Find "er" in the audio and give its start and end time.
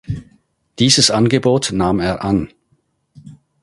1.99-2.23